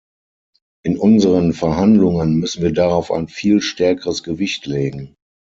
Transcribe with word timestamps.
In 0.83 0.97
unseren 0.97 1.53
Verhandlungen 1.53 2.33
müssen 2.37 2.63
wir 2.63 2.73
darauf 2.73 3.11
ein 3.11 3.27
viel 3.27 3.61
stärkeres 3.61 4.23
Gewicht 4.23 4.65
legen. 4.65 5.13